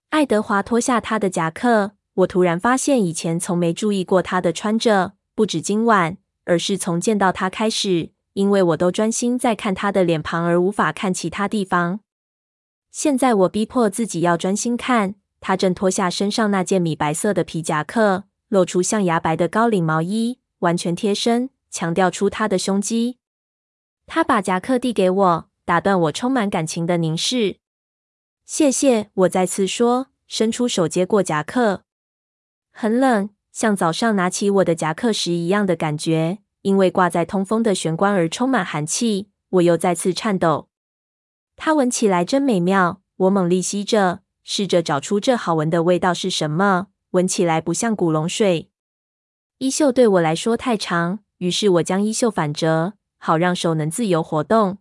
[0.10, 12.00] 爱德华脱下他的夹克，我突然发现以前从没注意过他的穿着，不止今晚，而是从见到他开始，因为我都专心在看他的脸庞，而无法看其他地方。
[12.98, 23.20] 现在我逼迫自己要专心看，他正脱下身上那件米白色的皮夹克，露出象牙白的高领毛衣，完全贴身，强调出他的胸肌。
[24.08, 27.58] 他把夹克递给我，打断我充满感情的凝视。
[28.48, 31.84] 谢谢，我再次说，伸出手接过夹克。
[32.72, 39.30] 很冷，像早上拿起我的夹克时一样的感觉，因为挂在通风的玄关而充满寒气。
[39.50, 40.70] 我又再次颤抖。
[41.58, 46.88] 它闻起来真美妙，我猛力吸着，试着找出这好闻的味道是什么。
[47.12, 48.70] 闻起来不像古龙水。
[49.58, 52.94] 衣袖对我来说太长，于是我将衣袖反折。
[53.20, 54.78] 好让手能自由活动。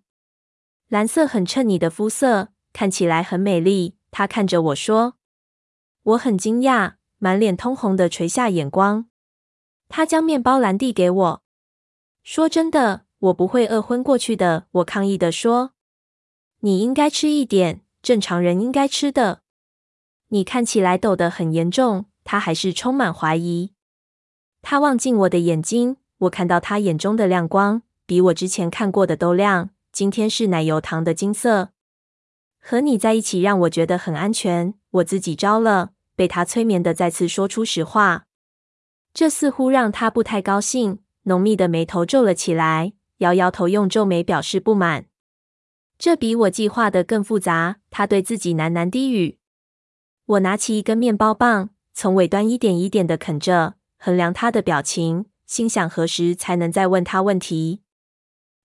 [0.89, 3.97] 蓝色很衬你的肤色，看起来很美丽。
[4.11, 5.15] 他看着我说
[6.05, 9.07] ：“我很惊讶，满脸通红的垂下眼光。”
[9.89, 11.43] 他将面包篮递给我，
[12.23, 15.73] 说：“真的，我不会饿昏过去的。”我抗议地说
[16.67, 19.43] ：“你应该吃一点，正常人应该吃的。”
[20.31, 22.07] 你看起来抖得很严重。
[22.25, 23.71] 他还是充满怀疑。
[24.61, 25.99] 他望进我的眼睛。
[26.19, 29.71] 我看到他眼中的亮光，比我之前看过的都亮。
[29.93, 31.69] 今天是奶油糖的金色。
[32.59, 34.75] 和你在一起让我觉得很安全。
[34.91, 38.27] 我自己招了，被他催眠的再次说出实话。
[39.15, 45.07] 这似乎让他不太高兴，浓密的眉头皱了起来，摇摇头，用皱眉表示不满。
[45.99, 47.79] 这比我计划的更复杂。
[47.91, 49.39] 他对自己喃喃低语。
[50.27, 57.81] 我拿起一根面包棒，从尾端一点一点的啃着，衡量他的表情，心想何时才能再问他问题。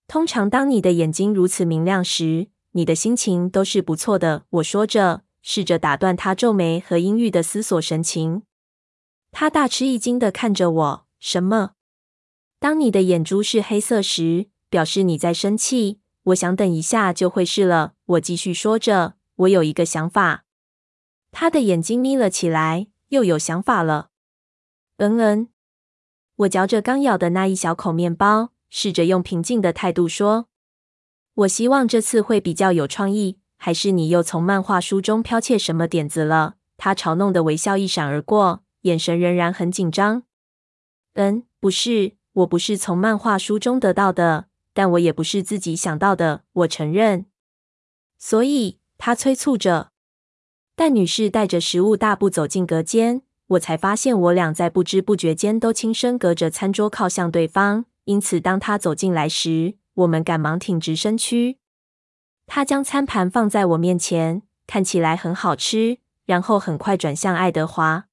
[0.06, 4.44] 通常，当你的眼睛如此明亮时，你的心情都是不错的。
[4.50, 8.42] 我说着，试着打断他皱眉和阴郁的思索神情。
[9.30, 11.70] 他大吃一惊的看着我：“什么？
[12.58, 16.00] 当你的眼珠是黑色时，表示你在生气。
[16.24, 20.44] 我想等一下就会是了。”我继续说着：“我有一个想法。”
[21.32, 24.10] 他的眼睛眯了起来，又有想法了。
[24.98, 25.48] 嗯嗯，
[26.36, 30.48] 我嚼着刚咬的那一小口面包，试着用平静的态度说
[31.34, 33.38] ：“我希望这次会比较有创意。
[33.56, 40.24] 还是你又从漫画书中剽窃什么点子了？”他嘲弄的微笑一闪而过，眼神仍然很紧张。
[41.14, 46.44] 嗯，不是，我不是从漫画书中得到的，但我也不是自己想到的。
[46.52, 47.26] 我承认。
[48.18, 49.90] 所以，他催促着。
[50.74, 57.84] 但女士带着食物大步走进隔间，我才发现我俩在不知不觉间都轻声隔着餐桌靠向对方。
[58.04, 61.58] 因此，当她走进来时，我们赶忙挺直身躯。
[62.46, 68.06] 她将餐盘放在我面前，看起来很好吃，然后很快转向爱德华：“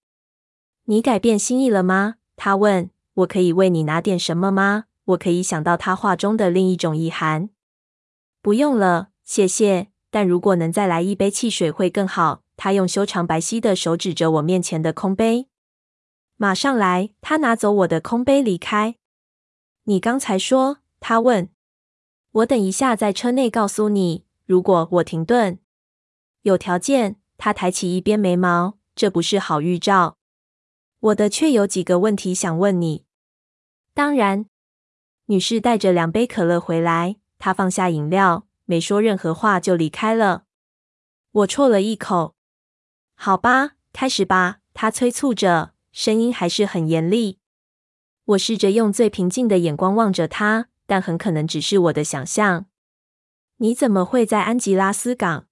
[0.85, 2.89] 你改变心意了吗？”他问。
[3.19, 7.49] “我可以为你拿点什么吗？”我可以想到他话中的另一种意涵。
[8.41, 9.89] “不用了，谢谢。
[10.11, 15.47] 但如果能再来一杯汽水会更好。”他用修长白皙的手指着我面前的空杯，
[16.35, 17.11] 马上来。
[17.21, 18.97] 他拿走我的空杯离开。
[19.85, 20.79] 你刚才说？
[20.99, 21.47] 他问。
[22.31, 24.25] 我等一下在车内告诉你。
[24.45, 25.59] 如果我停顿，
[26.41, 27.15] 有条件。
[27.37, 30.17] 他抬起一边眉毛，这不是好预兆。
[30.99, 33.05] 我的确有几个问题想问你。
[33.93, 34.47] 当然。
[35.29, 40.45] 女士带着两杯可乐回来，她放下饮料，没说任何话就离开了。
[41.31, 42.33] 我啜了一口。
[43.13, 44.57] 好吧，开始吧。
[44.73, 47.37] 她催促着，声音还是很严厉。
[48.25, 52.65] 我试着用最平静的眼光望着他，但很可能只是我的想象。
[53.57, 55.45] 你怎么会在安吉拉斯港？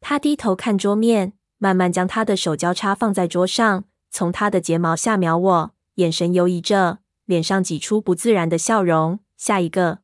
[0.00, 9.20] 他低头看桌面，慢慢将他的手交叉放在桌上，从他的睫毛下瞄我，眼神游移着，脸上挤出不自然的笑容。
[9.36, 9.98] 下一个。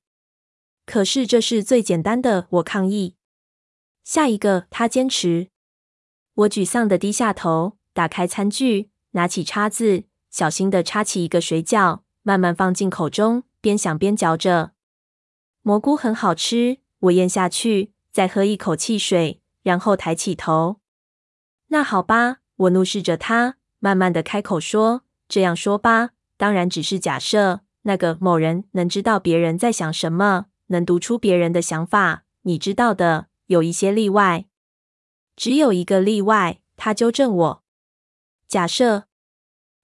[0.84, 3.16] 可是这是最简单的，我抗议。
[4.04, 5.48] 下一个，他坚持。
[6.34, 14.72] 我沮丧的低下头，打开餐具，拿起叉子，小心的插起一个水饺，慢慢放进口中，边想边嚼着。
[15.62, 20.80] 蘑菇很好吃，我咽下去，再喝一口汽水，然后抬起头。
[21.68, 26.10] 那好吧，我怒视着他，慢慢的开口说：“这样说吧，
[26.42, 32.24] 当然只是假设，那个某人能知道别人在想什么，能读出别人的想法。
[32.40, 34.46] 你知道的，有一些例外。”
[35.36, 37.62] 只有一个例外，他纠正我。
[38.48, 39.04] 假设，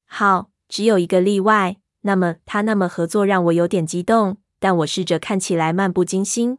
[0.05, 1.77] 好，只有一个例外。
[2.01, 6.59] 那么他那么合作让我有点激动，但我试着看起来漫不经心。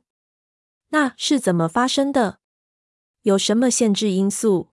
[0.92, 2.40] 那是怎么发生的？
[3.24, 4.70] 有什么限制因素？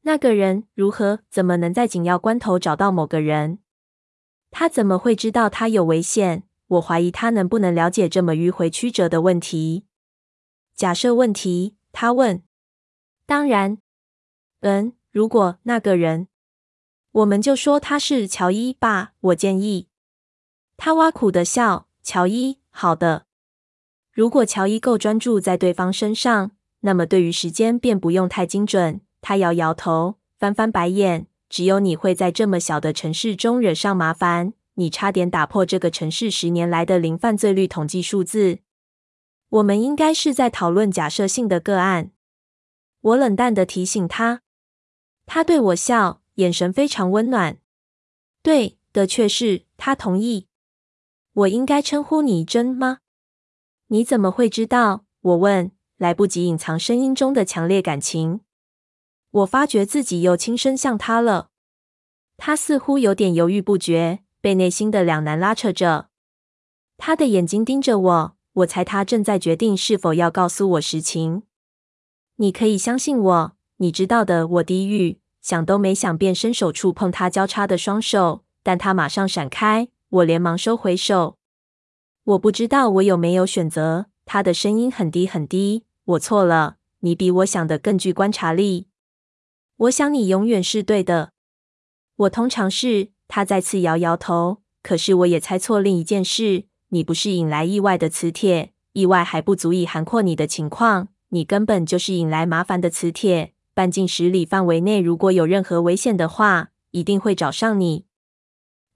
[0.00, 1.20] 那个人如何？
[1.30, 3.59] 怎么能在紧要关头找到某个人？
[4.50, 6.44] 他怎么会知道他有危险？
[6.66, 9.84] 我怀疑他能不能了解这么迂回曲折的问题。
[10.74, 12.42] 假设问题，他问。
[13.26, 13.78] 当然，
[14.60, 16.28] 嗯，如果那个人，
[17.12, 19.12] 我们就说他是乔伊吧。
[19.20, 19.88] 我建议。
[20.76, 21.88] 他挖苦的笑。
[22.02, 23.26] 乔伊，好的。
[24.10, 29.00] 如果乔伊够专注在对方身上，那么对于时间便不用太精准。
[29.20, 31.26] 他摇摇头，翻翻白眼。
[31.50, 34.54] 只有你会在这么小的城市中惹上麻烦。
[34.74, 38.60] 你差点打破这个城市十年来的零犯罪率统计数字。
[39.50, 42.12] 我们应该是在讨论假设性的个案。
[43.00, 44.42] 我冷淡的提醒他，
[45.26, 47.58] 他对我笑，眼神非常温暖。
[48.42, 49.66] 对的，却是。
[49.76, 50.46] 他同意。
[51.32, 52.98] 我应该称呼你珍吗？
[53.88, 55.04] 你怎么会知道？
[55.20, 58.40] 我问，来不及隐藏声音中的强烈感情。
[59.30, 61.49] 我发觉自己又轻声向他了。
[62.42, 66.08] 他似乎有点犹豫不决，被内心的两难拉扯着。
[66.96, 71.42] 他的眼睛盯着我，我猜他正在决定是否要告诉我实情。
[72.36, 74.48] 你可以相信我，你知道的。
[74.48, 81.36] 我低语，想都没想便伸手触碰他交叉的双手，但他马上闪开，我连忙收回手。
[82.24, 84.06] 我不知道我有没有选择。
[84.24, 85.84] 他的声音很低很低。
[86.04, 88.86] 我错了，你比我想的更具观察力。
[89.76, 91.32] 我想你永远是对的。
[92.20, 93.10] 我通常是。
[93.28, 94.62] 他再次摇摇头。
[94.82, 101.08] 可是我也猜错另一件事：你不是引来意外的磁铁，意外还不足以涵括你的情况。
[101.28, 103.54] 你根本就是引来麻烦的磁铁。
[103.72, 108.06] 半径十里范围内，如果有任何危险的话，一定会找上你。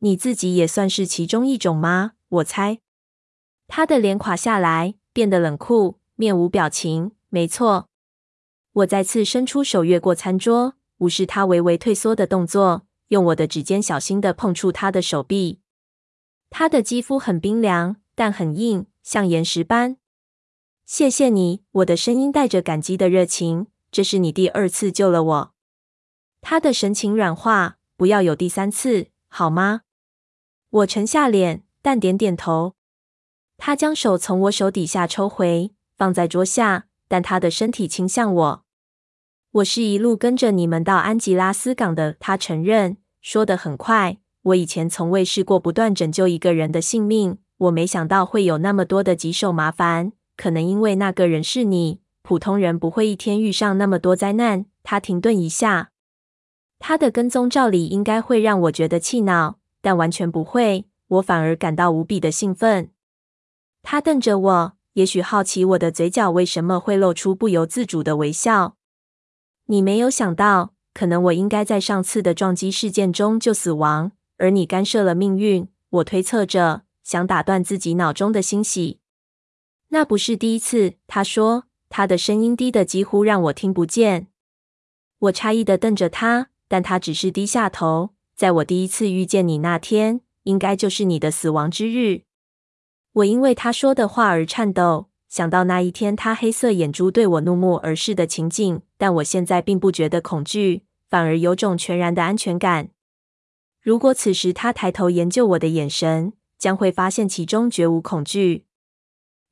[0.01, 2.13] 你自己也算是其中一种吗？
[2.29, 2.81] 我猜。
[3.69, 7.13] 他的脸垮下来，变得冷酷，面无表情。
[7.29, 7.89] 没错。
[8.73, 15.61] 我再次伸出手，越过餐桌，无视他微微退缩的动作，用我的指尖小心地碰触他的手臂。
[16.51, 19.97] 他的肌肤很冰凉，但很硬，像岩石般。
[20.85, 23.69] 谢谢你，我的声音带着感激的热情。
[23.93, 25.55] 这是你第二次救了我。
[26.41, 29.83] 他的神情软化，不要有第三次，好吗？
[30.71, 32.75] 我沉下脸，但点点头。
[33.57, 38.65] 他将手从我手底下抽回，放在桌下，但他的身体倾向我。
[39.53, 44.19] 我是一路跟着你们到安吉拉斯港的，他承认，说得很快。
[44.43, 52.01] 我以前从未试过不断拯救一个人的性命，我没想到会有那么多的棘手麻烦，可能因为那个人是你。
[52.23, 54.67] 普通人不会一天遇上那么多灾难。
[54.83, 55.91] 他停顿一下，
[56.79, 60.85] 他的跟踪照理应该会让我觉得气恼，但完全不会。
[61.09, 62.91] 我反而感到无比的兴奋。
[63.83, 68.77] 他瞪着我，也许好奇我的嘴角为什么会露出不由自主的微笑。
[69.67, 75.69] 你没有想到，可能我应该在上次的撞击事件中就死亡，而你干涉了命运。
[75.91, 79.01] 我推测着，想打断自己脑中的欣喜。
[79.89, 81.65] 那不是第一次，他说。
[81.97, 84.27] 他的声音低得几乎让我听不见。
[85.21, 88.11] 我诧异的瞪着他，但他只是低下头。
[88.35, 92.23] 在我第一次遇见你那天，应该就是你的死亡之日。
[93.13, 98.83] 我因为他说的话而颤抖，想到那一天他黑色眼珠对我怒目而视的情景。
[98.97, 102.91] 但我现在并不觉得恐惧，反而有种全然的安全感。
[103.83, 108.67] 如果此时他抬头研究我的眼神，将会发现其中绝无恐惧。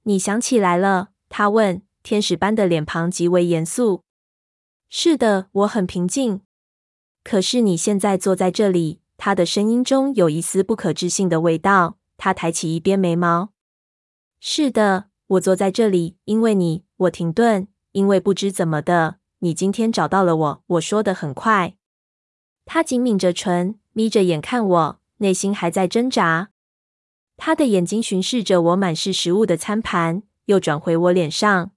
[0.04, 1.08] 你想起来了？
[1.28, 1.82] 他问。
[2.04, 4.04] 天使般的脸庞极为严肃。
[4.88, 6.42] 是的，我很平静。
[7.24, 11.98] 可是你现在坐在这里，他的声音中有一丝不可置信的味道。
[12.16, 13.50] 他抬起一边眉毛。
[14.40, 16.84] 是的，我坐在这里，因为你。
[16.96, 20.62] 我停顿，因为不知怎么的，你今天找到了我。
[20.66, 21.76] 我说的很快。
[22.66, 26.50] 他紧抿着唇，眯着眼看我，内心还在挣扎。
[27.36, 31.72] 他的眼睛巡视着我满是食物的餐盘，又转回我脸上。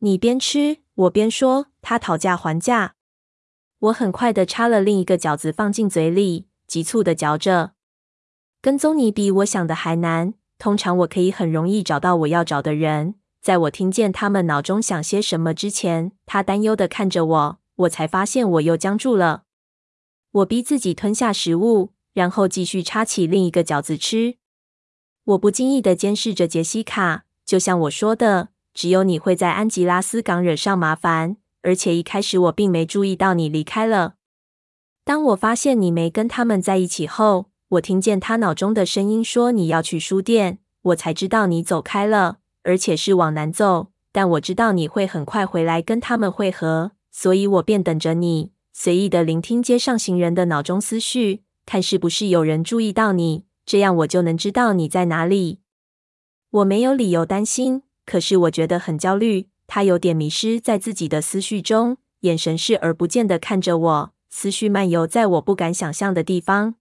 [0.00, 1.66] 你边吃，我边说。
[1.80, 2.96] 他讨价还价。
[3.78, 7.72] 我很快的插了另一个饺子放进嘴里，急促的嚼着。
[8.60, 10.34] 跟踪你比我想的还难。
[10.58, 13.14] 通常我可以很容易找到我要找的人。
[13.40, 19.44] 在我听见他们脑中想些什么之前，他担忧的看着我，我才发现我又僵住了。
[20.32, 24.36] 我逼自己吞下食物，然后继续插起另一个饺子吃。
[25.24, 28.48] 我不经意的监视着杰西卡，就像我说的。
[28.74, 34.14] 只有你会在安吉拉斯港惹上麻烦，而且一开始我并没注意到你离开了。
[35.04, 43.88] 当我发现你没跟他们在一起后，我听见他脑中的声音说你要去书店，我才知道你走开了，而且是往南走。
[44.10, 55.60] 但我知道你会很快回来跟他们会合，所以我便等着你，随意的聆听街上行人的脑中思绪，看是不是有人注意到你，这样我就能知道你在哪里。
[56.50, 57.82] 我没有理由担心。
[58.06, 66.76] 可是我觉得很焦虑，他有点迷失在自己的思绪中，眼神视而不见地看着我，思绪漫游在我不敢想象的地方。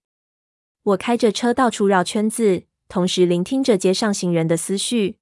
[0.87, 5.17] 我开着车到处绕圈子，同时聆听着街上行人的思绪。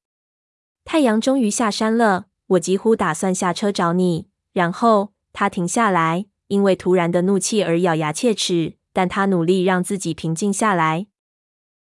[0.83, 4.27] 太阳终于下山了，我几乎打算下车找你。
[4.53, 11.07] 然后他停下来，因为突然的怒气而咬牙切齿，但他努力让自己平静下来。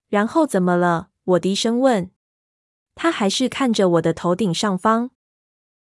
[0.09, 1.09] 然后怎么了？
[1.25, 2.11] 我低声问。
[2.95, 5.11] 他还是看着我的头顶上方，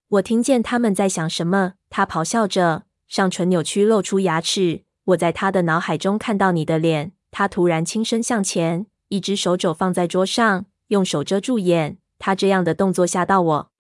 [0.08, 1.74] 我听见他们在想什么。
[1.90, 4.86] 他咆哮着，上唇扭曲，露出牙齿。
[5.04, 7.12] 我在他的脑海中看到你的脸。
[7.32, 11.98] 他突然轻身向前，一只手肘放在桌上，用手遮住眼。
[12.20, 13.72] 他这样的动作吓到我。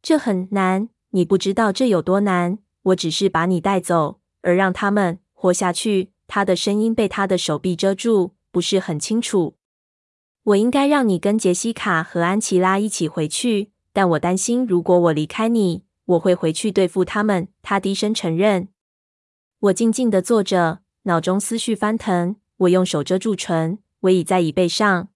[0.00, 2.58] 这很难，你不知道这有多难。
[2.82, 6.12] 我只是把你带走，而让他们活下去。
[6.28, 9.56] 他的声音被他的手臂遮住，不是很清楚。
[10.44, 17.48] 我应该让你跟杰西卡和安琪拉一起回去，但我担心，如果我离开你，我会回去对付他们。
[17.62, 18.68] 他低声承认。
[19.58, 22.36] 我静静地坐着，脑中思绪翻腾。
[22.58, 25.08] 我用手遮住唇，围倚在椅背上。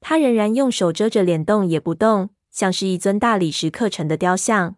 [0.00, 4.76] 他仍然用手遮着脸，动也不动，像是一尊大理石刻成的雕像。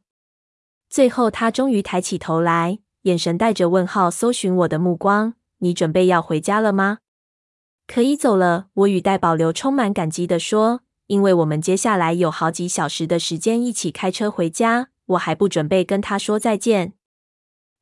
[0.88, 5.34] 最后，他终于抬起头来，眼神带着问号，搜寻我的目光。
[5.58, 6.98] 你准备要回家了吗？
[7.86, 8.68] 可以走了。
[8.74, 16.94] 我语带保留，充满感激地说，因为我们接下来有好几小时的时间一起开车回家，我还不准备跟他说再见。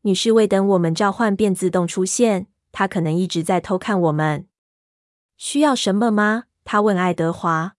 [0.03, 2.47] 女士未等我们召唤，便自动出现。
[2.79, 4.47] 他可能一直在偷看我们。
[5.39, 6.45] 需要什么吗？
[6.63, 7.75] 他问爱德华。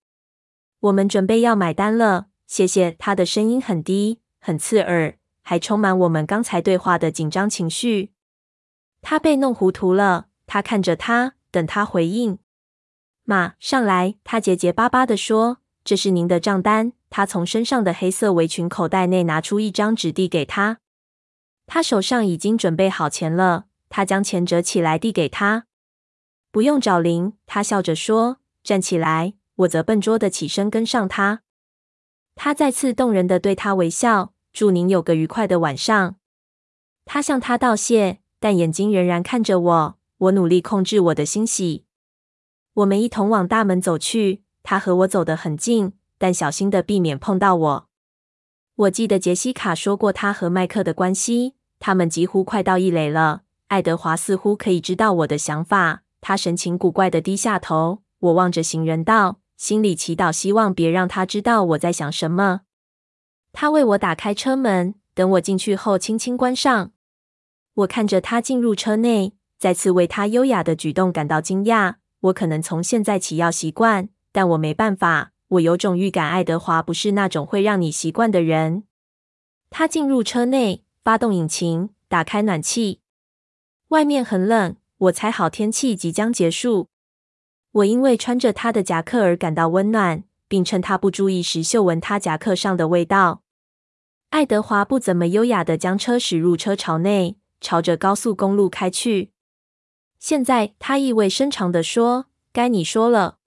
[0.79, 2.95] 我们准备要买单了，谢谢。
[2.97, 8.11] 他的声音很低，很刺耳，还充满我们刚才对话的紧张情绪。
[9.03, 10.29] 他被弄糊涂了。
[10.47, 12.39] 他看着他，等他回应。
[13.23, 20.79] 马上来，他结结巴巴地说：“这是您的账单。”他从身上的黑色围裙口袋内拿出一张纸递给他。
[21.67, 23.65] 他手上已经准备好钱了。
[23.89, 25.65] 他将钱折起来递给他。
[26.51, 31.41] 不用找零，他笑着说：“站起来。”我则笨拙地起身跟上他。
[32.35, 36.17] 他再次动人的对他微笑：“祝您有个愉快的晚上。”
[37.05, 38.19] 他向他道谢。
[38.39, 41.85] 但眼睛仍然看着我，我努力控制我的欣喜。
[42.75, 47.89] 我们一同往大门走去，他和我走得很近，但小心的避免碰到我。
[48.75, 53.41] 我记得杰西卡说过他和麦克的关系，他们几乎快到一垒了。
[53.67, 58.01] 爱德华似乎可以知道我的想法，他神情古怪地低下头。
[58.19, 62.61] 我望着行人道，心里祈祷，希望别让他知道我在想什么。
[63.51, 66.91] 他为我打开车门，等我进去后，轻轻关上。
[67.73, 71.95] 我看着他进入车内，再次为他优雅的举动感到惊讶。
[72.21, 75.33] 我可能从现在起要习惯，但我没办法。
[75.49, 78.83] 我有种预感，爱德华不是那种会让你习惯的人。
[79.69, 83.01] 他进入车内，发动引擎，打开暖气。
[83.89, 86.89] 外面很冷，我猜好天气即将结束。
[87.71, 93.43] 我因为穿着他的夹克而感到温暖，并趁他不注意时嗅闻他夹克上的味道。
[94.29, 97.37] 爱德华不怎么优雅的将车驶入车巢内。
[97.59, 99.31] 朝着高速公路开去。
[100.19, 103.39] 现在，他意味深长的说：“该你说了。”